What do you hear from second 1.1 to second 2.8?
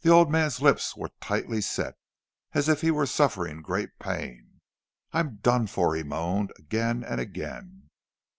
tightly set, as